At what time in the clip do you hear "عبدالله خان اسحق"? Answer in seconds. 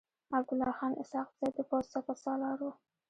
0.33-1.29